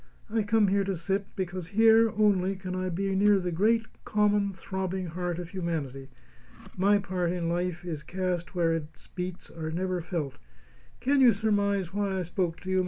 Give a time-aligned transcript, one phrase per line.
[0.31, 4.51] I come here to sit because here, only, can I be near the great, common,
[4.51, 6.09] throbbing heart of humanity.
[6.75, 10.39] My part in life is cast where its beats are never felt.
[11.01, 12.79] Can you surmise why I spoke to you, Mr.